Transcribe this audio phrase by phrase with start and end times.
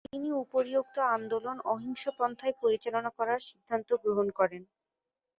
[0.07, 4.63] তিনি উপরিউক্ত আন্দোলন অহিংস পন্থায় পরিচালনা করার সিদ্ধান্ত গ্রহণ করেন।